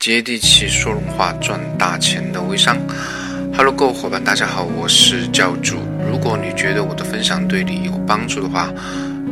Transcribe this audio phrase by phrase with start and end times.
[0.00, 2.76] 接地气说人话赚大钱的微商
[3.56, 5.76] ，Hello，各位伙伴，大家好，我是教主。
[6.10, 8.68] 如果你觉得我的分享对你有帮助的话，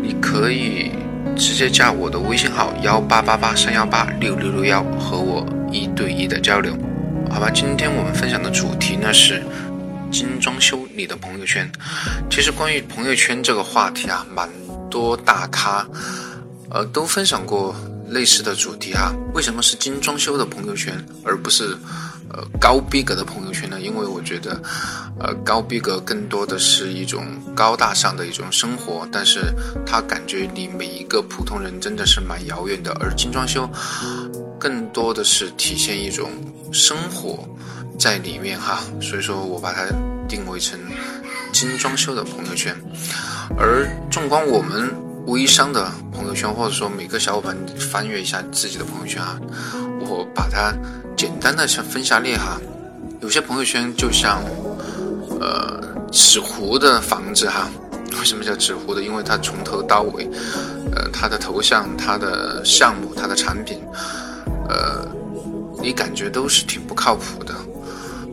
[0.01, 0.93] 你可以
[1.37, 6.73] 直接加我的微信号幺八八八三幺八六六六幺和我一对一的交流，
[7.29, 7.51] 好吧？
[7.51, 9.43] 今天我们分享的主题呢是
[10.13, 11.69] 精装修你的朋友圈。
[12.31, 14.49] 其实关于朋友圈这个话题啊，蛮
[14.89, 15.85] 多大咖
[16.71, 17.75] 呃都分享过。
[18.15, 20.95] 类似的主题哈，为什么是精装修的朋友圈，
[21.25, 21.77] 而不是
[22.31, 23.81] 呃高逼格的朋友圈呢？
[23.81, 24.63] 因为我觉得，
[25.19, 29.53] 呃高逼格更多的是一种高大上的一种生活，但是
[29.85, 32.93] 它感觉离每一个普通人真的是蛮遥远的。
[33.01, 33.69] 而精装修
[34.61, 36.31] 更多的是体现一种
[36.73, 37.45] 生活
[37.99, 39.87] 在里面哈，所以说我把它
[40.29, 40.79] 定位成
[41.53, 42.73] 精装修的朋友圈。
[43.59, 44.89] 而纵观我们。
[45.27, 45.91] 微商的
[46.25, 49.39] 朋友圈，或者说每个小伙伴翻阅一下自己的朋友圈啊，
[50.09, 50.73] 我把它
[51.15, 52.59] 简单的像分下列哈。
[53.21, 54.43] 有些朋友圈就像
[55.39, 55.79] 呃
[56.11, 57.69] 纸糊的房子哈，
[58.19, 59.03] 为什么叫纸糊的？
[59.03, 60.27] 因为它从头到尾，
[60.95, 63.83] 呃，它的头像、它的项目、它的产品，
[64.67, 65.07] 呃，
[65.83, 67.55] 你感觉都是挺不靠谱的。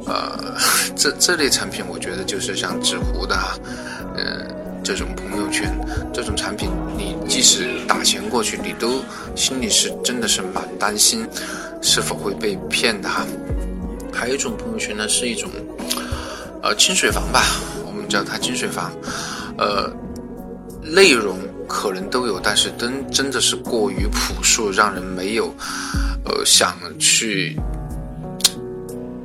[0.05, 0.55] 呃，
[0.95, 3.53] 这这类产品我觉得就是像纸糊的哈，
[4.15, 4.60] 呃。
[4.83, 5.71] 这种朋友圈，
[6.13, 9.03] 这种产品，你即使打钱过去，你都
[9.35, 11.25] 心里是真的是蛮担心，
[11.81, 13.25] 是否会被骗的哈。
[14.11, 15.49] 还有一种朋友圈呢，是一种，
[16.61, 17.43] 呃，清水房吧，
[17.85, 18.91] 我们叫它清水房，
[19.57, 19.91] 呃，
[20.81, 25.53] 内容可能都有，但是真真的是过于朴素，让人没有，
[26.25, 27.55] 呃，想去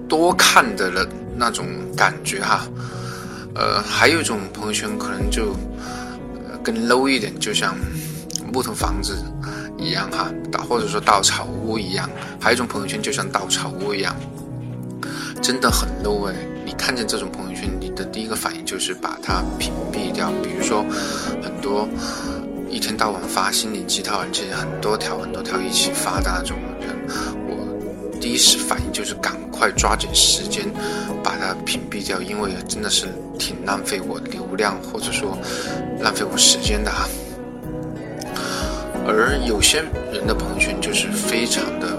[0.09, 2.67] 多看的了那种感觉哈。
[3.59, 5.57] 呃，还有一种朋友圈可能就
[6.63, 7.75] 更 low 一点，就像
[8.53, 9.17] 木头房子
[9.79, 10.31] 一样哈，
[10.69, 12.09] 或者说稻草屋一样。
[12.39, 14.15] 还有一种朋友圈就像稻草屋一样，
[15.43, 16.35] 真的很 low 哎！
[16.67, 20.31] 你看见这种朋友圈，你的第一个反应就是把它屏蔽掉。
[20.43, 20.85] 比如说，
[21.43, 21.89] 很多
[22.69, 26.95] 一天到晚发心灵鸡汤，而且很多条很多条一起发的那种人，
[27.49, 27.76] 我
[28.27, 30.65] 第一时反应就是赶快抓紧时间
[31.23, 33.07] 把它屏蔽掉，因为真的是。
[33.39, 35.39] 挺浪费我流量，或者说
[36.01, 37.07] 浪费我时间的哈。
[39.07, 41.99] 而有些人的朋友圈就是非常的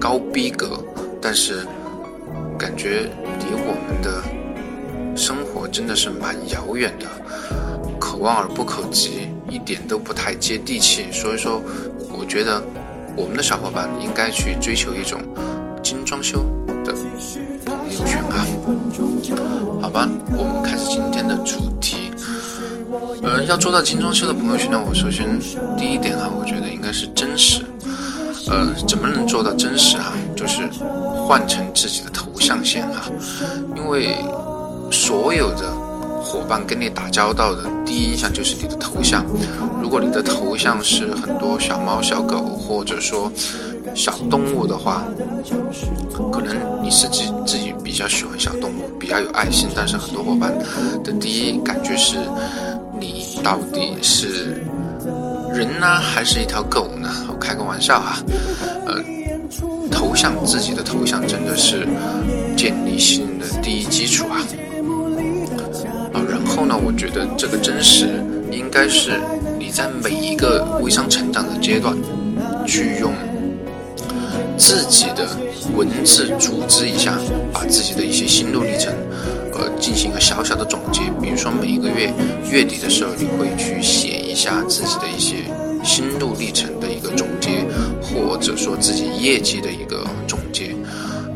[0.00, 0.82] 高逼格，
[1.20, 1.66] 但是
[2.56, 3.10] 感觉
[3.40, 4.22] 离我们的
[5.14, 7.06] 生活真的是蛮遥远的，
[8.00, 11.10] 可望而不可及，一点都不太接地气。
[11.12, 11.60] 所以说，
[12.08, 12.62] 我觉得
[13.16, 15.20] 我们的小伙伴应该去追求一种
[15.82, 16.44] 精装修
[16.84, 16.92] 的
[17.64, 18.46] 朋友圈啊。
[19.80, 22.10] 好吧，我们开始今天的主题。
[23.22, 25.38] 呃，要做到精装修的朋友圈呢，我首先
[25.76, 27.64] 第一点哈，我觉得应该是真实。
[28.48, 30.12] 呃，怎么能做到真实啊？
[30.36, 30.68] 就是
[31.26, 33.10] 换成自己的头像先哈，
[33.74, 34.16] 因为
[34.90, 35.72] 所有的
[36.34, 39.24] 伙伴跟你打交道的第一印象就是你的头像。
[39.80, 43.30] 如果你的头像是很多小猫小狗，或者说
[43.94, 45.04] 小动物的话，
[46.32, 50.52] 可能你是自自己比较喜欢小动物，比较有爱心，但是很多伙伴
[51.04, 52.16] 的第一感觉是，
[52.98, 54.60] 你到底是
[55.52, 57.08] 人呢，还是一条狗呢？
[57.28, 58.16] 我开个玩笑哈，
[58.86, 59.00] 呃，
[59.88, 61.86] 头像自己的头像真的是
[62.56, 64.42] 建立信任的第一基础啊。
[66.54, 68.08] 后呢，我觉得这个真实
[68.50, 69.20] 应该是
[69.58, 71.96] 你在每一个微商成长的阶段
[72.66, 73.12] 去用。
[74.56, 75.26] 自己的
[75.76, 77.18] 文字组织一下，
[77.52, 78.94] 把自己的一些心路历程，
[79.52, 81.00] 呃，进行一个小小的总结。
[81.20, 82.12] 比如说每一个月
[82.50, 85.38] 月底的时候，你会去写一下自己的一些
[85.84, 87.64] 心路历程的一个总结，
[88.00, 90.70] 或者说自己业绩的一个总结。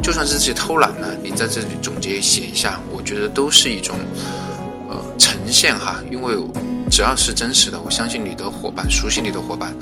[0.00, 3.96] 就算是自己偷懒呢，你在这里总结写一下，我觉得都是一种
[5.52, 6.02] 现哈。
[6.10, 6.36] 因为
[6.90, 9.74] 只要是真实的，我相信你的伙伴、熟悉你的伙伴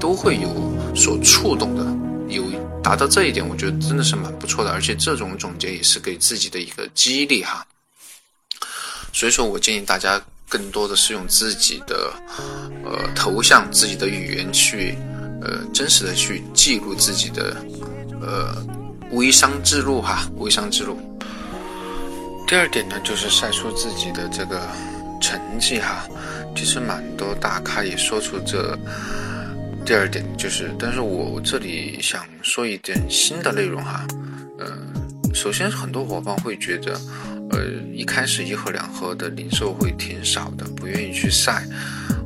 [0.00, 0.48] 都会有
[0.94, 1.84] 所触动的。
[2.28, 2.42] 有
[2.82, 7.64] 达到这一点，我觉得真的是蛮不错的，而且这种总结也是给自己的一个激励哈。
[9.12, 12.12] 所以说我建议大家更多的是用自己的
[12.84, 14.96] 呃头像、自己的语言去
[15.40, 17.56] 呃真实的去记录自己的
[18.20, 18.56] 呃
[19.12, 20.98] 微商之路哈，微商之路。
[22.48, 24.66] 第二点呢，就是晒出自己的这个
[25.24, 26.06] 成绩哈。
[26.54, 28.78] 其实蛮多大咖也说出这。
[29.86, 34.06] 第二点就是，但是我这里想说一点新的内容哈，
[34.58, 34.66] 呃，
[35.34, 36.98] 首先很多伙伴会觉得，
[37.50, 41.62] 呃，一开始一盒两盒的零售会挺少的，不愿意去晒。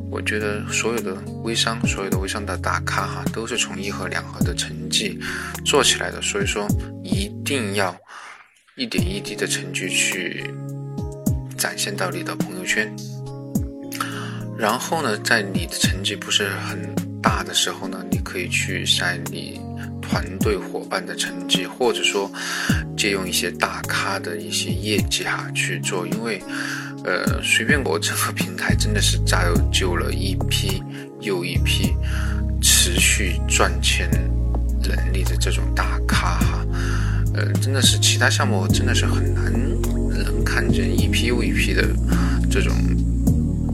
[0.08, 5.18] 我觉得所有的微商，所有的微商的大咖哈，都是从一盒两盒的成绩
[5.66, 6.64] 做起来的，所以说
[7.02, 7.96] 一定要
[8.76, 10.44] 一点一滴的成绩去
[11.58, 12.90] 展现到你的朋友圈。
[14.56, 16.78] 然后呢，在你的成绩不是很
[17.20, 19.60] 大的时候呢，你可以去晒你
[20.00, 22.30] 团队伙伴的成绩，或者说
[22.96, 26.40] 借用一些大咖的一些业绩哈去做，因为。
[27.04, 29.38] 呃，随便我这个平台真的是造
[29.72, 30.82] 就了一批
[31.20, 31.94] 又一批
[32.60, 34.10] 持续赚钱
[34.82, 36.66] 能力的这种大咖哈。
[37.34, 39.52] 呃，真的是其他项目真的是很难
[40.58, 41.86] 看见一批又一批的
[42.50, 42.74] 这种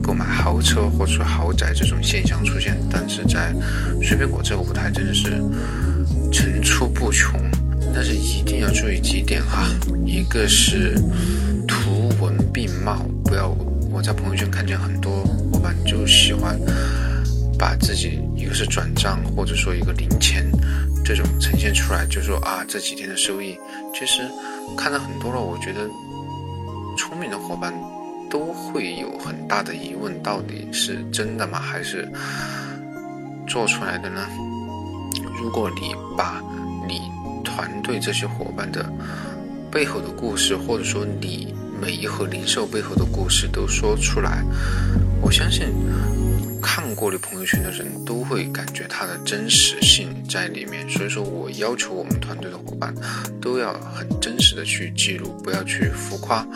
[0.03, 3.51] 购买豪车或者说豪宅这种现象出现，但是在
[4.03, 5.31] 随便果这个舞台真的是
[6.31, 7.41] 层出不穷。
[7.91, 9.67] 但是一定要注意几点哈，
[10.05, 10.93] 一个是
[11.67, 13.03] 图文并茂。
[13.23, 13.49] 不要，
[13.89, 16.55] 我在朋友圈看见很多伙伴就喜欢
[17.57, 20.45] 把自己一个是转账或者说一个零钱
[21.03, 23.57] 这种呈现出来，就说啊这几天的收益。
[23.91, 24.21] 其实
[24.77, 25.89] 看到很多了，我觉得
[27.07, 27.71] 聪明的伙伴
[28.31, 31.59] 都会有很大的疑问：到底是真的吗？
[31.59, 32.11] 还是
[33.47, 34.27] 做出来的呢？
[35.39, 36.41] 如果你把
[36.87, 37.01] 你
[37.43, 38.91] 团队这些伙伴的
[39.71, 41.53] 背后的故事，或者说你。
[41.77, 44.41] 每一盒零售背后的故事都说出来，
[45.21, 45.67] 我相信
[46.63, 50.89] 看过你朋友圈的人都会感觉它的真实性在里面。
[50.89, 52.95] 所以说我要求我们团队的伙伴
[53.41, 56.47] 都要很真实的去记录，不要去浮夸，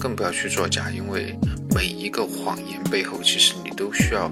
[0.00, 0.90] 更不要去作假。
[0.90, 1.38] 因为
[1.74, 4.28] 每一个谎言背后，其实你都需要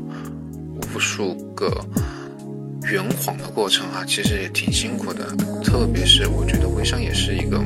[0.95, 1.71] 无数个
[2.91, 5.27] 圆谎的过程啊，其实也挺辛苦的。
[5.63, 7.63] 特别是我觉得微商也是一个。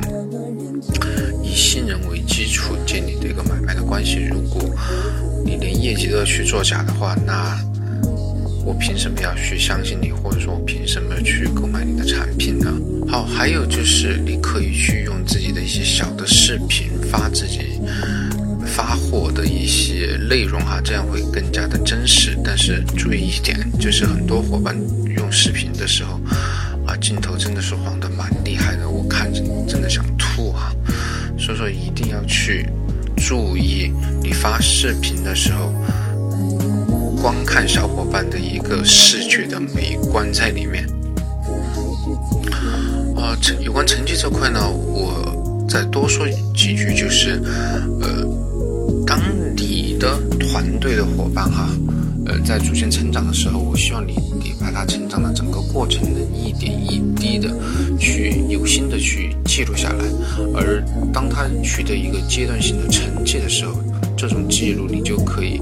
[1.41, 4.61] 以信任为基础建立的一个买卖的关系，如果
[5.45, 7.57] 你连业绩都要去做假的话，那
[8.65, 12.71] 我凭什么要去相信你，或者说我凭什么去购买你的产品呢？
[13.07, 17.79] 好，还有就是你可以去用自己的一些小的视频发自己
[18.65, 22.37] 发货的一些内容哈，这样会更加的真实。
[22.43, 24.75] 但是注意一点，就是很多伙伴
[25.17, 26.19] 用视频的时候
[26.87, 30.73] 啊，镜头真的是晃得蛮厉害的，我看着真的想吐啊。
[31.37, 32.65] 所以说一定要去
[33.17, 35.73] 注意，你发视频的时候，
[37.23, 40.85] 观看小伙伴的一个视觉的美观在里面。
[43.15, 47.41] 啊，成有关成绩这块呢，我再多说几句，就是，
[48.01, 48.27] 呃，
[49.07, 49.17] 当
[49.55, 51.69] 你的团队的伙伴哈。
[52.25, 57.49] 呃，在逐渐成长的时候，我希望你你把他成长的整个过程能一点一滴的
[57.99, 60.05] 去有心的去记录下来，
[60.53, 60.81] 而
[61.13, 63.73] 当他取得一个阶段性的成绩的时候，
[64.23, 65.59] 这种记录你就可以，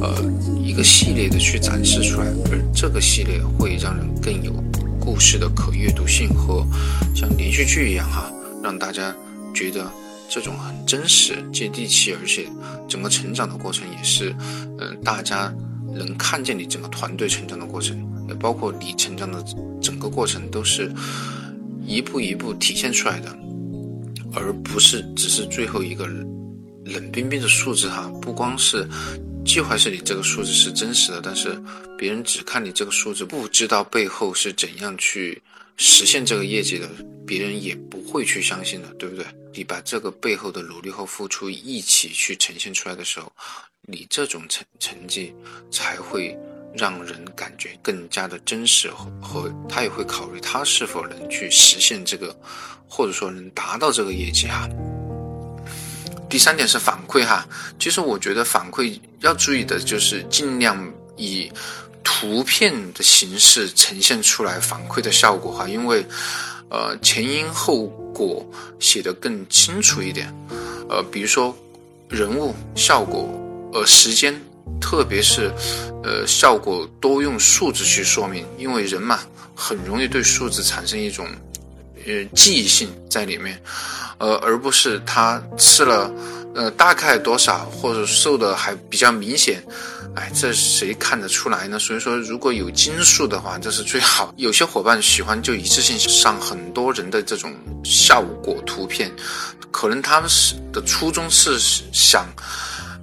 [0.00, 0.16] 呃，
[0.64, 4.50] 一个系列的去展示出来，而这个系列会让人更有
[4.98, 6.66] 故事的可阅读性和
[7.14, 8.32] 像连续剧一样哈，
[8.62, 9.14] 让大家
[9.52, 9.86] 觉得
[10.26, 12.46] 这种很真实、接地气，而且
[12.88, 14.34] 整个成长的过程也是，
[14.78, 15.52] 嗯，大家。
[15.90, 17.96] 能看见你整个团队成长的过程，
[18.28, 19.42] 也包括你成长的
[19.80, 20.92] 整个过程，都是
[21.84, 23.36] 一步一步体现出来的，
[24.34, 26.06] 而不是只是最后一个
[26.88, 28.10] 冷冰冰的数字哈。
[28.20, 28.88] 不光是
[29.44, 31.60] 计划是你这个数字是真实的，但是
[31.96, 35.40] 别人只看你这个数字，不知道背后是怎样去
[35.76, 36.88] 实现这个业绩的，
[37.26, 39.24] 别人也不会去相信的，对不对？
[39.54, 43.32] 你把这个背后的努力和付出一起去呈现出来的时候。
[43.90, 45.32] 你这种成成绩
[45.70, 46.36] 才会
[46.76, 52.38] 让人感觉更加的真实，和他也会考虑他是否能去实现这个，
[52.86, 54.68] 或者说能达到这个业绩哈。
[56.28, 57.46] 第三点是反馈哈，
[57.78, 60.76] 其实我觉得反馈要注意的就是尽量
[61.16, 61.50] 以
[62.04, 66.04] 图片的形式呈现出来反馈的效果哈，因为
[66.70, 68.44] 呃前因后果
[68.78, 70.32] 写得更清楚一点，
[70.88, 71.56] 呃比如说
[72.08, 73.28] 人物效果。
[73.70, 74.34] 呃，时间，
[74.80, 75.52] 特别是，
[76.02, 79.20] 呃，效果多用数字去说明，因为人嘛，
[79.54, 81.28] 很容易对数字产生一种，
[82.08, 83.60] 呃，记忆性在里面，
[84.18, 86.10] 呃，而不是他吃了，
[86.54, 89.62] 呃，大概多少或者瘦的还比较明显，
[90.16, 91.78] 哎，这谁看得出来呢？
[91.78, 94.32] 所以说，如果有斤数的话，这是最好。
[94.38, 99.12] 有些伙伴喜欢就一次性上很多人的这种效果图片，
[99.70, 101.58] 可能他们是的初衷是
[101.92, 102.26] 想。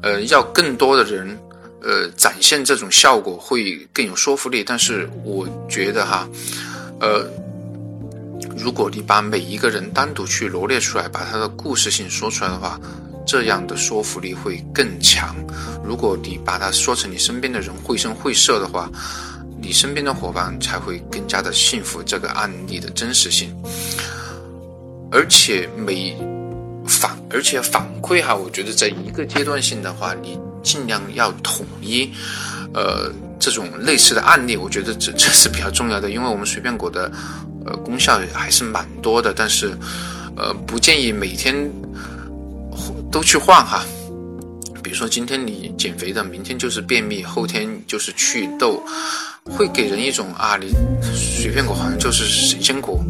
[0.02, 1.36] 呃，要更多的人，
[1.82, 4.64] 呃，展现这种效果会更有说服力。
[4.64, 6.30] 但是我觉得哈，
[7.00, 7.28] 呃，
[8.58, 12.80] 如果你把每一个人单独去罗列出来，把他的故事性说出来的话，
[13.26, 15.36] 这样的说服力会更强。
[15.84, 18.90] 如果你把它说成你身边的人绘声绘色的话，
[19.60, 23.56] 你身边的伙伴才会更加的信服这个案例的真实性。
[25.12, 26.16] 而且每
[26.88, 32.12] 反而且反馈哈，我觉得在一个阶段性的话，你尽量要统一，
[32.74, 37.12] 呃，这种类似的案例，我觉得这 这是比较重要的，因为我们随便果的，
[37.66, 39.78] 呃，功效还是蛮多的，但是，
[40.36, 41.56] 呃，不建议每天
[43.12, 43.84] 都去换哈。
[44.84, 48.84] 比如说今天你减肥的，明天就是便秘，后天就是祛痘，
[49.44, 50.72] 会给人一种啊，你
[51.14, 53.04] 随便果好像就是神仙果。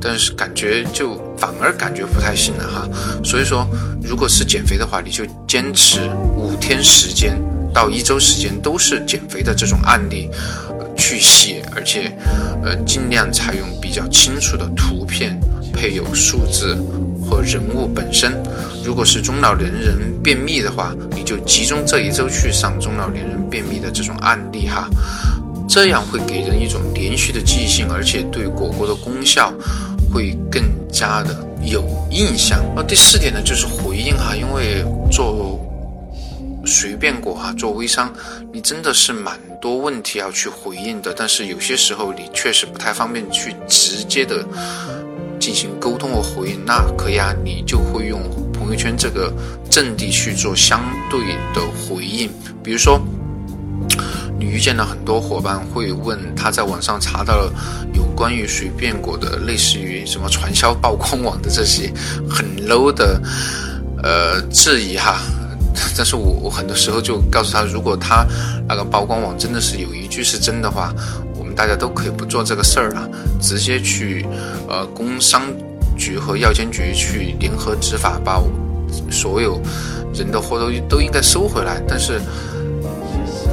[0.00, 2.88] 但是感觉就反而感觉不太行了哈，
[3.24, 3.66] 所以说，
[4.00, 7.36] 如果是减肥的话，你就坚持五天时间
[7.72, 10.28] 到一周时间都是减肥的这种案例，
[10.96, 12.12] 去写，而且，
[12.62, 15.38] 呃，尽量采用比较清楚的图片，
[15.72, 16.76] 配有数字
[17.24, 18.32] 和人物本身。
[18.84, 24.88] 如果是中老年人便秘的话，你就集中这一周去上中老年人便秘的这种案例哈。
[25.68, 29.52] 这样会给人一种连续的记忆性，而且对果果的功效
[30.10, 32.64] 会更加的有印象。
[32.74, 34.82] 那第四点呢，就是回应哈，因为
[35.12, 35.60] 做
[36.68, 38.12] 随便果哈，做微商，
[38.52, 41.14] 你真的是蛮多问题要去回应的。
[41.16, 44.44] 但是有些时候你确实不太方便去直接的
[45.40, 48.20] 进行沟通和回应，那可以啊，你就会用
[48.52, 49.32] 朋友圈这个
[49.70, 51.20] 阵地去做相对
[51.54, 52.30] 的回应，
[52.62, 53.00] 比如说。
[54.40, 57.52] 你遇见了很多伙伴会问，他在网上查到了
[57.92, 61.92] 有关于随便果的，类似于什么传销曝光网的这些
[62.30, 63.20] 很 low 的
[64.00, 65.18] 呃质疑哈。
[65.96, 68.26] 但是我我很多时候就告诉他，如果他
[68.68, 70.92] 那个曝光网真的是有一句是真的话，
[71.36, 73.08] 我们大家都可以不做这个事儿了，
[73.40, 74.26] 直接去
[74.68, 75.42] 呃工商
[75.96, 78.42] 局和药监局去联合执法，把
[79.10, 79.60] 所有
[80.14, 81.82] 人的货都都应该收回来。
[81.88, 82.20] 但是。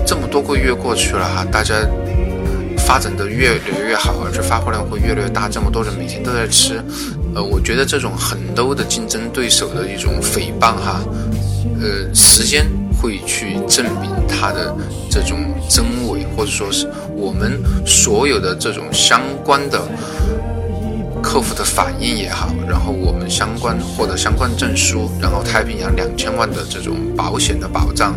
[0.08, 1.74] 这么多个月过去了哈，大家
[2.86, 3.56] 发展的越来
[3.90, 6.80] 越好，而且发货量会越来越大，这么多人每天都在吃，
[7.34, 11.02] 呃，我觉得这种很 low 的竞争对手的一种诽谤哈，
[11.82, 12.66] 呃，时间
[13.02, 14.76] 会去证明它的
[15.10, 15.38] 这种
[15.70, 19.82] 真伪，或者说是我们所有的这种相关的。
[21.24, 28.14] 客户的反应也好，然后我们相关获得相关证书，然后太平洋两千万的这种保险的保障，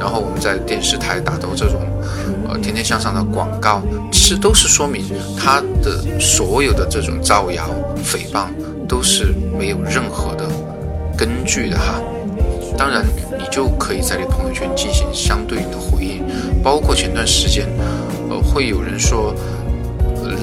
[0.00, 1.82] 然后我们在电视台打到这种
[2.48, 5.04] 呃天天向上的广告，其实都是说明
[5.38, 7.68] 他的所有的这种造谣
[8.02, 8.46] 诽谤
[8.88, 10.48] 都是没有任何的
[11.14, 12.00] 根据的哈。
[12.76, 13.04] 当然，
[13.38, 16.22] 你就可以在你朋友圈进行相对应的回应，
[16.62, 17.66] 包括前段时间，
[18.30, 19.34] 呃，会有人说。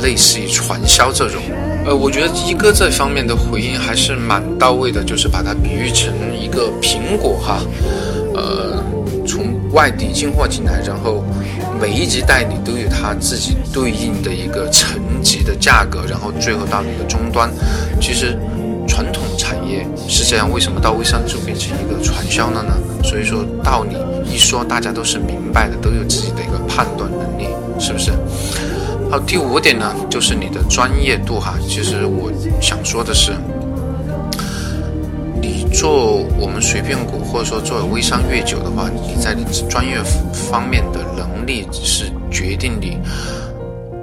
[0.02, 1.42] 类似于传销这种，
[1.86, 7.62] 呃，我觉得一哥这方面的回应还是蛮到位的，就是把它比喻成一个苹果哈，
[8.34, 8.84] 呃，
[9.26, 11.24] 从外地进货进来，然后
[11.82, 17.50] 每一级代理都有它自己对应的一个层级的价格，然后最后到你的终端。
[18.02, 18.38] 其实
[18.88, 19.23] 传统
[19.54, 22.74] 产业是这样，为什么到微商就变成一个传销了呢？
[23.04, 23.96] 所以说道理
[24.26, 27.46] 一说，大家都是明白的，都有自己的一个判断能力，
[27.80, 28.12] 是不是？
[29.12, 31.54] 好，第五点呢，就是你的专业度哈。
[31.68, 33.34] 其实我想说的是，
[35.40, 40.02] 你做我们随便股，或者说做微商越久的话，你在你专业
[40.34, 42.98] 方面的能力是决定你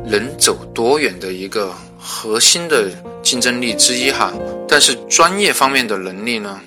[0.06, 2.88] 能走多远的一个核心的
[3.20, 4.32] 竞争力之一哈。
[4.70, 6.60] 但是专业方面的能力呢，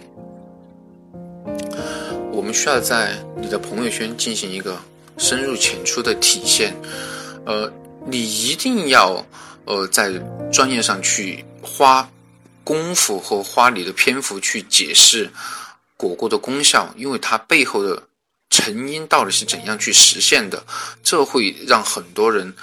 [2.33, 4.77] 我们需要在你的朋友圈进行一个
[5.17, 6.75] 深入浅出的体现，
[7.45, 7.71] 呃。
[8.05, 9.25] 你一定要，
[9.63, 10.11] 呃，在
[10.51, 12.05] 专业上去花
[12.65, 15.31] 功夫和花你的篇幅去解释
[15.95, 18.03] 果果的功效，因为它背后的
[18.49, 20.61] 成因到底是怎样去实现的，
[21.01, 22.53] 这会让很多人，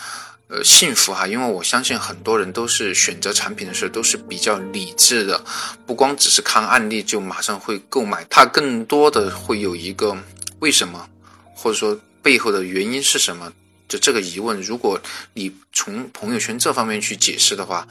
[0.50, 1.26] 呃，幸福哈。
[1.26, 5.42] 因为我相信很多人都是选择产品的时候都是比较理智的，
[5.86, 10.16] 不光只是看案例就马上会购买，它更多的会有一个
[10.58, 11.08] 为什么，
[11.54, 13.52] 或者说背后的原因是什么。
[13.88, 15.00] 就这个疑问，如果
[15.34, 17.86] 你从朋友圈这方面去解释的话，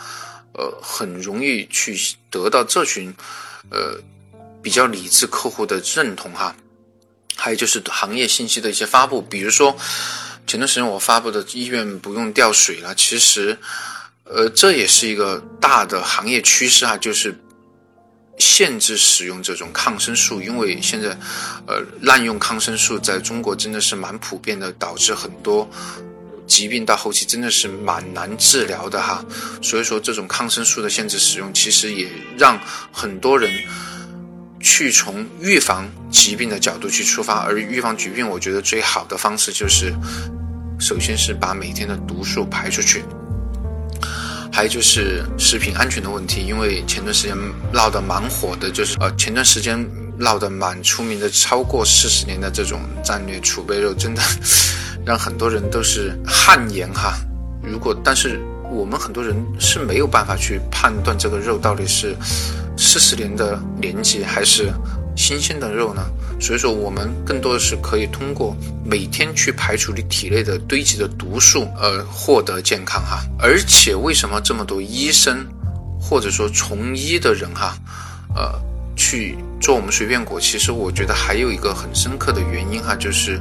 [0.53, 1.97] 呃，很容易去
[2.29, 3.13] 得到这群，
[3.69, 3.99] 呃，
[4.61, 6.55] 比较理智客户的认同哈。
[7.35, 9.75] 还有就是行业信息的一些发布，比如说
[10.49, 13.55] 前段时间我发布的医院不用吊水了，其实，
[14.23, 17.39] 呃，这也是一个大的行业趋势哈，就是。
[18.41, 21.09] 限制使用这种抗生素，因为现在，
[21.67, 25.69] 呃，滥用抗生素在中国真的是蛮普遍的，导致很多
[26.47, 29.25] 疾病到后期真的是蛮难治疗的哈。
[29.61, 32.57] 所以说，这种抗生素的限制使用，其实也让
[32.93, 33.51] 很多人
[34.61, 39.93] 去从预防疾病的角度去出发，而预防疾病，我觉得最好的方式就是，
[40.79, 43.03] 首先是把每天的毒素排出去，
[44.51, 47.37] 还有就是食品安全的问题，因为前段时间
[47.71, 49.85] 闹得蛮火的，就是呃前段时间
[50.17, 54.21] 闹得蛮出名的，超过四十年的这种战略储备肉，真的
[55.05, 57.13] 让很多人都是汗颜哈。
[57.63, 58.39] 如果但是。
[58.71, 62.15] 我们很多人是没有办法去判断这个肉到底是
[62.77, 64.71] 四十年的年纪还是
[65.15, 66.05] 新鲜的肉呢？
[66.39, 73.21] 所以说，我们更多的是可以通过每天去排除你体内的堆积的毒素，而获得健康哈。
[73.37, 75.45] 而且，为什么这么多医生
[75.99, 77.77] 或者说从医的人哈，
[78.35, 78.59] 呃，
[78.95, 80.39] 去做我们随便果？
[80.39, 83.39] 其实我觉得还有一个很深刻的原因哈，就是。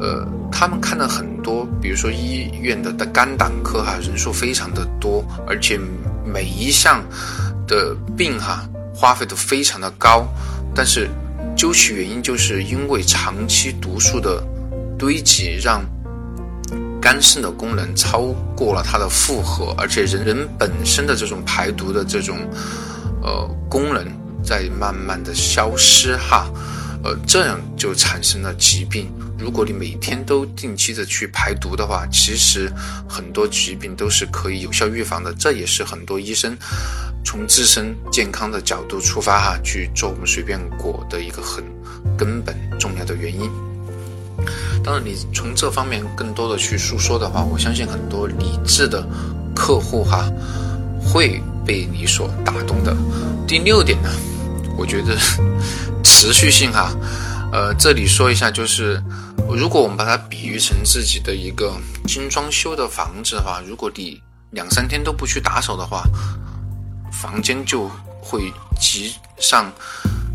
[0.00, 5.78] 呃，他们看了很多，比如说医院的肝胆科哈，人数非常的多，而且
[6.26, 7.02] 每一项
[7.66, 10.26] 的病哈，花费都非常的高。
[10.74, 11.08] 但是
[11.56, 14.42] 究其原因，就是因为长期毒素的
[14.98, 15.84] 堆积，让
[17.00, 18.22] 肝肾的功能超
[18.56, 22.38] 过了它的负荷，而且人人本身的这种排毒的这种
[23.22, 24.06] 呃功能
[24.42, 26.50] 在慢慢的消失哈，
[27.04, 29.12] 呃，这样就产生了疾病。
[29.38, 32.72] 如果你每天都定期的去排毒的话，其实
[33.06, 35.34] 很多疾病都是可以有效预防的。
[35.34, 36.56] 这也是很多医生
[37.22, 41.62] 从自身健康的角度出发哈，去做我们随便果的一个很
[42.16, 43.50] 根本重要的原因。
[44.82, 49.06] 当然，你从这方面更多的去诉说的话，我相信很多理智的
[49.54, 50.24] 客户哈
[51.02, 52.96] 会被你所打动的。
[53.46, 54.08] 第六点呢，
[54.76, 55.16] 我觉得
[56.24, 56.90] 持续性哈，
[57.52, 58.98] 呃，这里说一下就是。
[59.46, 61.76] 如果我们把它比喻成自己的一个
[62.06, 64.18] 精装修的房子的话，如果你
[64.52, 66.02] 两三天都不去打扫的话，
[67.12, 67.90] 房间就
[68.22, 68.50] 会
[68.80, 69.70] 积上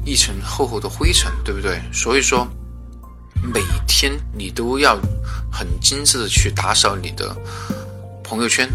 [0.06, 1.82] 一层厚厚的灰尘，对不对？
[1.92, 2.48] 所以说，
[3.42, 4.96] 每天你都要
[5.52, 7.36] 很精致的去打扫你的
[8.24, 8.70] 朋友圈，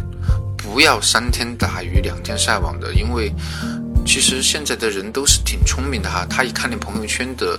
[0.58, 3.32] 不要三天打鱼两天晒网的，因为
[4.04, 7.58] 其实现在的人都是挺聪明的哈，他一看你朋友圈的。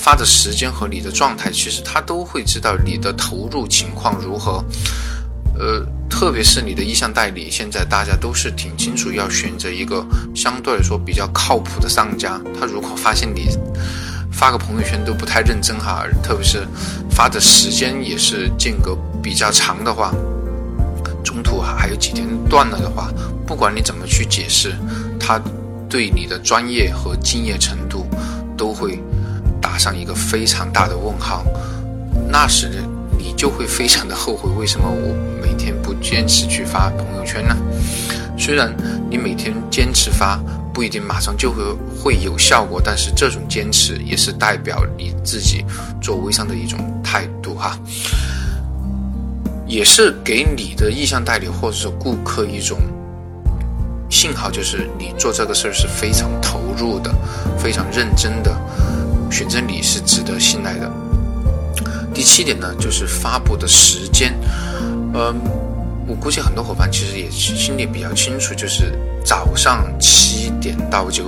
[0.00, 4.64] 发的时间和你的状态，其实他都会知道你的投入情况如何。
[5.58, 12.40] 呃，特别是你的意向代理，现在大家都是挺清楚要选择一个相对来说比较靠谱的商家。
[12.58, 13.48] 他如果发现你
[14.30, 16.64] 发个朋友圈都不太认真哈，特别是
[17.10, 20.14] 发的时间也是间隔比较长的话，
[21.24, 23.12] 中途还有几天断了的话，
[23.44, 24.76] 不管你怎么去解释，
[25.18, 25.42] 他
[25.88, 28.06] 对你的专业和敬业程度
[28.56, 28.98] 都会。
[29.60, 31.44] 打上一个非常大的问号，
[32.30, 32.70] 那时
[33.18, 37.56] 你就会非常的后悔，为什么我每天不坚持去发朋友圈呢？
[38.38, 38.72] 虽然
[39.10, 40.40] 你每天坚持发
[40.72, 41.62] 不一定马上就会
[42.00, 45.64] 会有效果，但是这种坚持也是代表你自己
[46.00, 47.76] 做微商的一种态度哈，
[49.66, 52.78] 也是给你的意向代理或者是顾客一种
[54.18, 57.14] 信号，就是你做这个事儿是非常投入的，
[57.56, 58.52] 非常认真的。
[59.30, 60.90] 选择你是值得信赖的。
[62.12, 64.34] 第七点呢，就是发布的时间。
[65.14, 65.32] 呃，
[66.08, 68.92] 我估计很多伙伴其实也心里比较清楚，就是
[69.24, 71.22] 早上七点到九，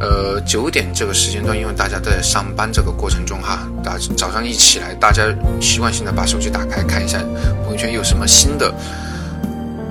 [0.00, 5.22] 呃九点这个时间段，因为大家都在上班这个过程中哈，大早上一起来，大家
[5.60, 7.18] 习惯性的把手机打开看一下
[7.64, 8.72] 朋友圈有什么新的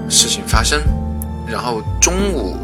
[0.09, 0.81] 事情发生，
[1.47, 2.55] 然后中午。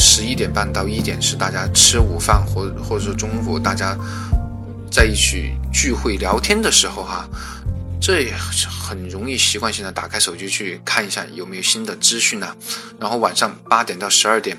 [0.00, 3.98] 十一点半到一点是大家吃午饭，或或者说中午大家
[4.88, 7.28] 在一起聚会聊天的时候哈，
[8.00, 12.54] 这也很容易习惯性的打开手机去看一下有没有新的资讯呢。
[13.00, 14.56] 然后晚上八点到十二点，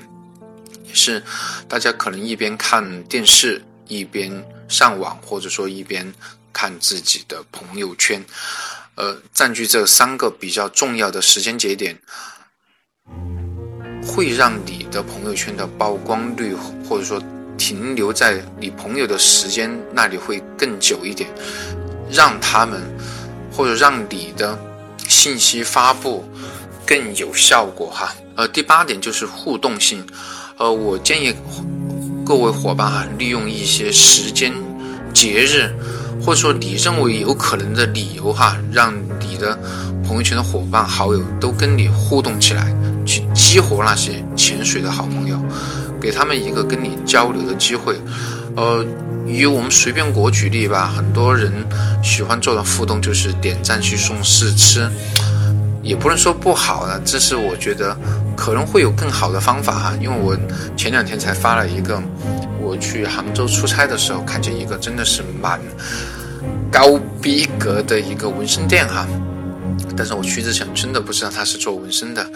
[0.84, 1.22] 也是
[1.66, 4.30] 大家可能一边看电视一边
[4.68, 6.12] 上网，或者说一边
[6.52, 8.22] 看自己的朋友圈，
[8.94, 11.98] 呃，占据这三个比较重要的时间节点。
[14.06, 16.54] 会让你的朋友圈的曝光率，
[16.88, 17.22] 或者说
[17.56, 21.28] 停留在你朋友的时间那里会更久一点，
[22.10, 22.80] 让他们
[23.52, 24.58] 或者让你的
[25.06, 26.24] 信息发布
[26.86, 28.14] 更有效果哈。
[28.36, 30.02] 呃，第八点就是互动性，
[30.56, 31.34] 呃，我建议
[32.24, 34.52] 各位伙伴哈，利用一些时间、
[35.12, 35.70] 节日，
[36.24, 39.54] 或者说你认为有可能的理由哈，让你的
[40.02, 42.74] 朋友圈的伙伴、好友都跟你互动起来。
[43.04, 45.38] 去激活那些潜水的好朋友，
[46.00, 47.96] 给他们一个跟你交流的机会。
[48.56, 48.84] 呃，
[49.26, 51.52] 以我们随便国举例吧，很多人
[52.02, 54.90] 喜欢做的互动就是点赞去送试吃，
[55.82, 57.96] 也不能说不好了，这是我觉得
[58.36, 59.92] 可能会有更好的方法哈。
[60.00, 60.36] 因为我
[60.76, 62.02] 前两天才发了一个
[62.60, 65.60] 我去杭州出差的时候，看见一个真的是蛮
[66.70, 69.06] 高逼格的一个纹身店哈。
[69.96, 72.26] 但是我去之前真的不知道他是做纹身的，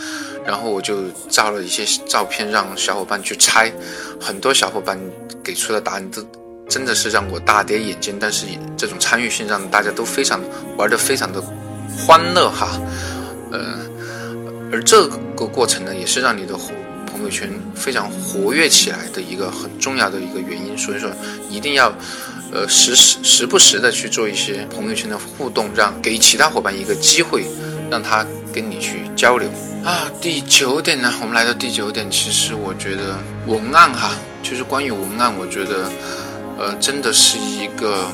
[0.45, 3.73] 然后我就照了一些照片让小伙伴去猜，
[4.21, 4.99] 很多小伙伴
[5.43, 6.23] 给出的答案都
[6.69, 8.17] 真的是让我大跌眼镜。
[8.21, 10.41] 但是这种参与性让大家都非常
[10.77, 11.43] 玩得非常的
[11.97, 12.81] 欢乐哈，
[13.53, 13.79] 呃，
[14.73, 16.55] 而这个过程呢，也是让你的
[17.07, 20.77] 朋友圈非常活跃起来的一个很重要的一个原因。
[20.77, 21.11] 所以说
[21.49, 21.93] 一定要。
[22.55, 27.45] 呃，时时时不时的去做一些朋友圈的互动，让给其他伙伴一个机会，
[27.91, 29.51] 让他跟你去交流
[29.85, 30.09] 啊。
[30.21, 35.91] 第九点呢，我们来到第九点，其实我觉得文案哈，就是关于文案，我觉得
[36.57, 38.07] 呃，真的是一个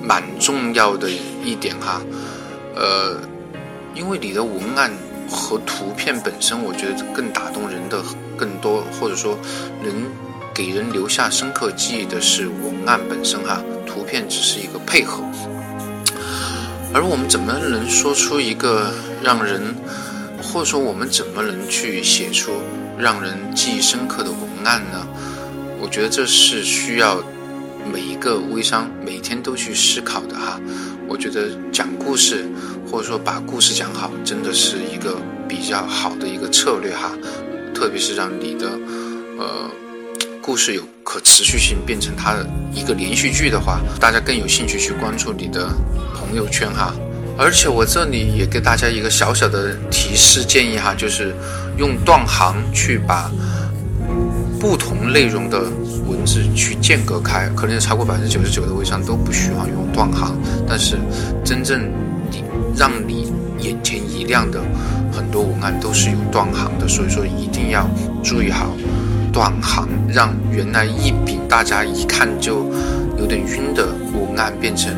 [0.00, 1.10] 蛮重要的
[1.44, 2.00] 一点哈。
[2.74, 3.20] 呃，
[3.94, 4.90] 因为你的文案
[5.30, 8.02] 和图片本身，我觉得更打动人的
[8.38, 9.38] 更多，或者说
[9.84, 10.29] 能。
[10.60, 15.24] 给人留下深刻记忆的是文案本身哈，图片只是一个配合。
[16.92, 18.92] 而我们怎么能说出一个
[19.22, 19.74] 让人，
[20.42, 22.60] 或者说我们怎么能去写出
[22.98, 25.08] 让人记忆深刻的文案呢？
[25.80, 27.24] 我觉得这是需要
[27.90, 30.60] 每一个微商每天都去思考的哈。
[31.08, 32.44] 我觉得讲故事
[32.86, 35.16] 或者说把故事讲好，真的是一个
[35.48, 37.12] 比较好的一个策略哈，
[37.74, 38.78] 特别是让你的
[39.38, 39.70] 呃。
[40.42, 45.68] 故事有可持续性，变成它的一个连续剧的话，大家更有兴趣去关注你的
[46.14, 46.94] 朋友圈哈。
[47.38, 51.34] 而且我这里也给大家一个小小的提示建议哈，就是
[51.76, 53.30] 用断行去把
[54.58, 55.60] 不同内容的
[56.08, 57.48] 文字去间隔开。
[57.50, 60.98] 可能有超过百分之九十九的微商都不喜欢用断行，但是
[61.44, 61.80] 真正
[62.30, 62.42] 你
[62.76, 64.60] 让你眼前一亮的
[65.12, 67.88] 很多文案都是有断行的，所以说一定要
[68.24, 68.74] 注意好。
[69.32, 72.70] 断行，让原来一笔大家一看就
[73.18, 74.92] 有点晕的文案变成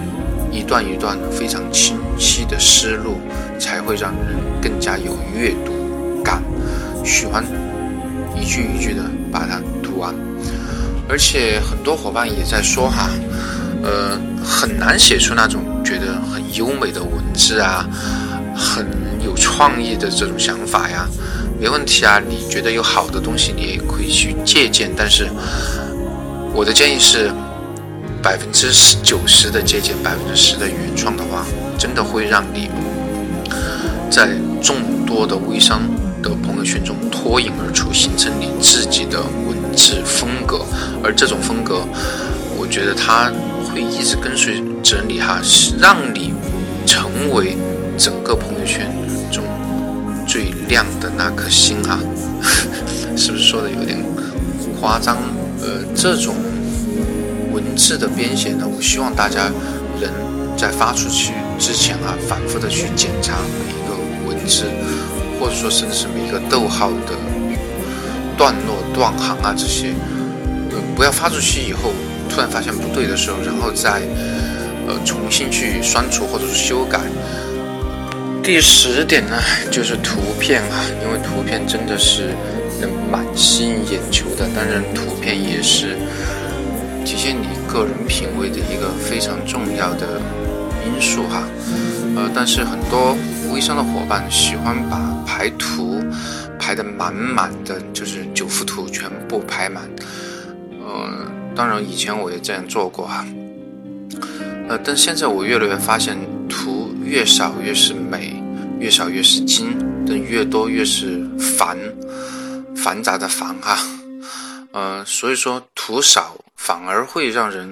[0.51, 3.19] 一段一段非常清晰的思路，
[3.59, 6.43] 才会让人更加有阅读感，
[7.05, 7.45] 喜欢
[8.35, 10.15] 一句一句的把它读完。
[11.09, 13.11] 而且很多伙伴也在说哈，
[13.83, 17.87] 呃，很难写出那种觉得很优美的文字啊，
[18.57, 18.87] 很
[19.25, 21.07] 有创意的这种想法呀。
[21.63, 24.91] 没问题啊，你觉得有好的东西，你也可以去借鉴。
[24.97, 25.29] 但是
[26.53, 27.31] 我的建议是，
[28.21, 31.47] 百分之九十的借鉴，百分之十的原创的话，
[31.79, 32.69] 真的会让你
[34.11, 35.83] 在众多的微商
[36.21, 40.67] 的朋友圈中脱颖而出，形成你自己的文字风格。
[41.01, 41.87] 而这种风格，
[42.59, 43.31] 我觉得它
[43.73, 45.41] 会一直跟随着你哈，
[45.79, 46.35] 让你
[46.85, 47.57] 成为
[47.97, 48.93] 整个朋友圈
[49.31, 49.45] 中。
[50.27, 51.99] 最亮的那颗星啊，
[53.17, 53.99] 是不是说的有点
[54.81, 55.17] 夸张？
[55.61, 56.35] 呃，这种
[57.53, 59.51] 文字的编写呢，我希望大家
[60.01, 60.11] 能
[60.57, 63.95] 在发出去之前啊，反复的去检查每一个
[64.29, 64.65] 文字，
[65.39, 67.15] 或者说甚至是每一个逗号的
[68.37, 69.95] 段落、断行啊这些，
[70.71, 71.93] 呃，不要发出去以后
[72.29, 74.03] 突然发现不对的时候，然后再
[74.89, 76.99] 呃重新去删除或者是修改。
[78.43, 82.35] 第十点呢，就是图片啊，因为图片真的是
[82.81, 84.49] 能蛮吸引眼球的。
[84.55, 85.97] 当然，图片也是
[87.05, 90.21] 体现你个人品味的一个非常重要的
[90.85, 91.45] 因素哈。
[92.17, 93.17] 呃，但是很多
[93.55, 96.03] 微商的伙伴喜欢把排图
[96.59, 99.85] 排得满满的，就是九幅图全部排满。
[100.85, 103.25] 呃，当然以前我也这样做过哈。
[104.69, 106.19] 呃，但现在我越来越发现。
[107.13, 108.43] 越少越是美，
[108.81, 109.77] 越少越是精，
[110.09, 111.77] 但越多越是繁，
[112.75, 113.77] 繁杂的繁哈，
[114.73, 117.69] 呃，所以说图少反而会让人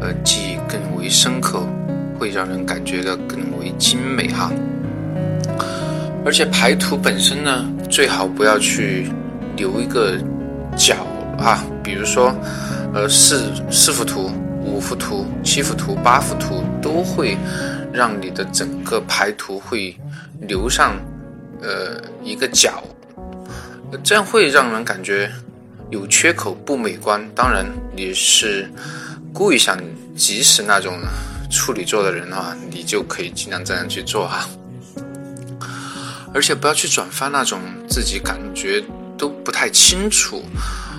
[0.00, 1.66] 呃记忆更为深刻，
[2.20, 4.52] 会让人感觉到更为精美哈。
[6.24, 9.08] 而且排图本身呢，最好不要去
[9.56, 10.16] 留一个
[10.76, 11.04] 角
[11.36, 12.32] 啊，比如说
[12.94, 14.30] 呃四四幅图、
[14.62, 17.36] 五幅图、七幅图、八幅图都会。
[17.94, 19.96] 让你的整个排图会
[20.40, 20.96] 留上，
[21.62, 22.82] 呃，一个角，
[24.02, 25.30] 这样会让人感觉
[25.90, 27.24] 有缺口不美观。
[27.36, 28.68] 当然，你是
[29.32, 29.78] 故意想
[30.16, 30.98] 及时那种
[31.48, 34.44] 处理做的人的话，你就可以尽量这样去做哈。
[36.34, 38.82] 而且不要去转发那种自己感觉
[39.16, 40.42] 都不太清楚，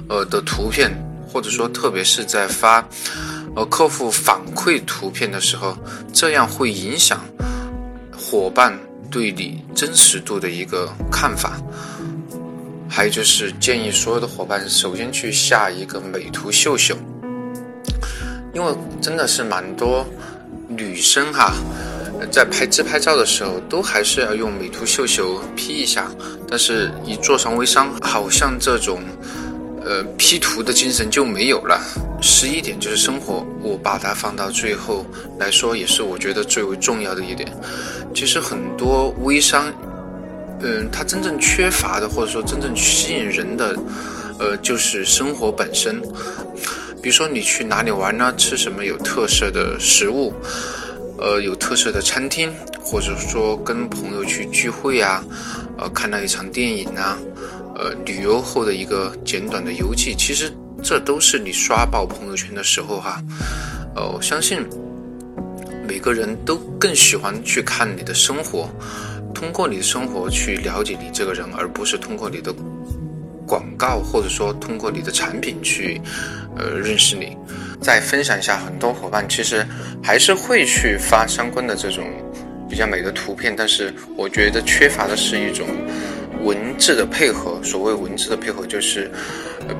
[0.07, 0.89] 呃的图片，
[1.27, 2.87] 或者说特别是在发。
[3.55, 5.77] 而客户反馈图片的时候，
[6.11, 7.23] 这样会影响
[8.17, 8.77] 伙伴
[9.09, 11.57] 对你真实度的一个看法。
[12.87, 16.95] 还有就是建议所有的伙伴首先去下一个美图秀秀，
[18.53, 20.05] 因为真的是蛮多
[20.67, 21.53] 女生哈，
[22.31, 26.09] 在拍自拍照的时候都还是要用美图秀秀 P 一下，
[26.47, 29.01] 但是一做上微商，好像这种
[29.85, 31.79] 呃 P 图的精神就没有了。
[32.21, 35.05] 十一点就是生活，我把它放到最后
[35.39, 37.47] 来说，也是我觉得最为重要的一点。
[38.13, 39.71] 其实很多微商，
[40.61, 43.75] 嗯，它真正缺乏的，或者说真正吸引人的，
[44.39, 46.01] 呃，就是生活本身。
[47.01, 48.33] 比如说你去哪里玩呢？
[48.35, 50.33] 吃什么有特色的食物？
[51.17, 55.23] 呃，有特色的餐厅，或者说跟朋友去聚会啊，
[55.77, 57.17] 呃，看到一场电影啊，
[57.75, 63.21] 呃，旅游后的一个简短的游记，其实这都是你刷爆朋友圈的时候哈。
[63.95, 64.65] 呃，我相信
[65.87, 68.69] 每个人都更喜欢去看你的生活，
[69.33, 72.53] 通过你的生活去了解你这个人，而不是通过你的。
[73.47, 76.01] 广告，或者说通过你的产品去，
[76.57, 77.37] 呃，认识你。
[77.79, 79.63] 再分享一下，很多伙伴其实
[80.01, 82.03] 还是会去发相关的这种
[82.67, 85.67] 比较美的图片，但是我觉得缺乏的是一种
[86.43, 87.59] 文字的配合。
[87.63, 89.09] 所谓文字的配合，就是，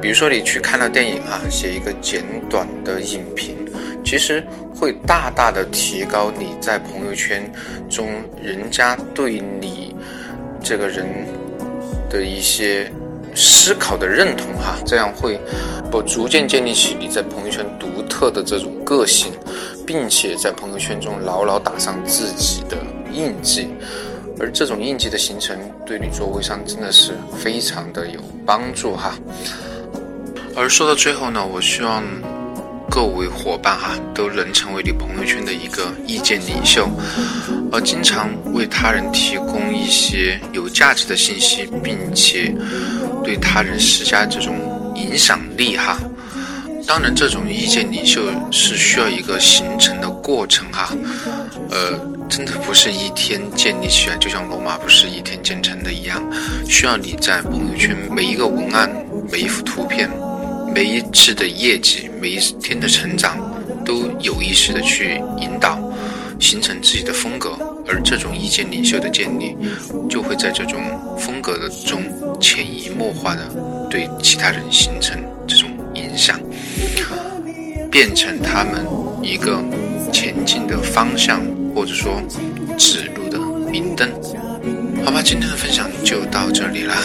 [0.02, 3.56] 比如说你去看了电影啊，写一个简短的影评，
[4.04, 4.44] 其实
[4.76, 7.52] 会大大的提高你在朋友圈
[7.90, 8.08] 中
[8.42, 9.96] 人家对你
[10.62, 11.06] 这个人
[12.10, 12.92] 的一些。
[13.38, 15.38] 思考的认同哈，这样会
[15.92, 19.34] 不逐渐建立起你在朋友圈独特的这种个性，
[19.86, 22.78] 并且在朋友圈中牢牢打上自己的
[23.12, 23.68] 印记，
[24.40, 29.18] 而这种印记的形成，对你做微商真的是非常的有帮助哈。
[30.56, 32.04] 而说到最后呢，我希望。
[32.88, 36.88] 各位伙伴哈，都能成为你朋友圈的一个意见领袖，
[37.70, 42.56] 而经常为他人提供一些有价值的信息，并且
[43.22, 44.56] 对他人施加这种
[44.96, 45.98] 影响力哈。
[46.88, 50.96] 当然，这种意见领袖是需要一个形成的过程哈，
[51.72, 56.22] 呃，真的不是一天建立起来，就像罗马不是一天建成的一样，
[56.68, 58.90] 需要你在朋友圈每一个文案、
[59.32, 60.10] 每一幅图片。
[60.74, 63.38] 每一次的业绩，每一天的成长，
[63.86, 65.80] 都有意识的去引导，
[66.38, 67.58] 形成自己的风格，
[67.88, 69.56] 而这种意见领袖的建立，
[70.10, 70.84] 就会在这种
[71.18, 72.04] 风格的中
[72.42, 73.50] 潜移默化的
[73.90, 76.38] 对其他人形成这种影响，
[77.90, 78.86] 变成他们
[79.24, 79.64] 一个
[80.12, 81.40] 前进的方向，
[81.76, 82.22] 或者说
[82.78, 83.38] 指路的
[83.70, 84.10] 明灯。
[85.04, 86.96] 好吧，今天的分享就到这里啦，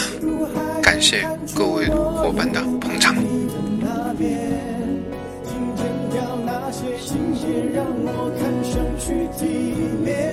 [0.81, 3.13] 感谢各位伙伴的捧场。
[7.73, 9.45] 让我看上去体
[10.03, 10.30] 面。